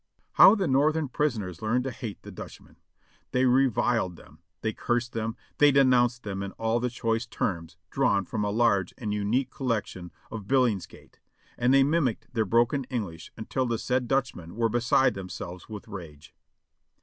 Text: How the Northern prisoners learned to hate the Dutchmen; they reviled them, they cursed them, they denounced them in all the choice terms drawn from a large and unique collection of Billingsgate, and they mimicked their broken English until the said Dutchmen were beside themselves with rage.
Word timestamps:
How 0.31 0.55
the 0.55 0.67
Northern 0.67 1.09
prisoners 1.09 1.61
learned 1.61 1.83
to 1.83 1.91
hate 1.91 2.23
the 2.23 2.31
Dutchmen; 2.31 2.77
they 3.33 3.45
reviled 3.45 4.15
them, 4.15 4.39
they 4.61 4.73
cursed 4.73 5.13
them, 5.13 5.37
they 5.59 5.71
denounced 5.71 6.23
them 6.23 6.41
in 6.41 6.53
all 6.53 6.79
the 6.79 6.89
choice 6.89 7.27
terms 7.27 7.77
drawn 7.91 8.25
from 8.25 8.43
a 8.43 8.49
large 8.49 8.95
and 8.97 9.13
unique 9.13 9.51
collection 9.51 10.11
of 10.31 10.47
Billingsgate, 10.47 11.19
and 11.55 11.71
they 11.71 11.83
mimicked 11.83 12.33
their 12.33 12.45
broken 12.45 12.85
English 12.85 13.31
until 13.37 13.67
the 13.67 13.77
said 13.77 14.07
Dutchmen 14.07 14.55
were 14.55 14.69
beside 14.69 15.13
themselves 15.13 15.69
with 15.69 15.87
rage. 15.87 16.33